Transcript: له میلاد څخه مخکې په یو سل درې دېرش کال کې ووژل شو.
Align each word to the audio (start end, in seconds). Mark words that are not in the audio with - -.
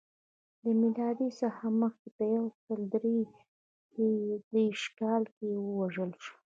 له 0.61 0.71
میلاد 0.81 1.19
څخه 1.41 1.65
مخکې 1.81 2.09
په 2.17 2.23
یو 2.35 2.45
سل 2.63 2.79
درې 2.93 3.15
دېرش 4.53 4.83
کال 4.99 5.23
کې 5.35 5.47
ووژل 5.55 6.11
شو. 6.23 6.35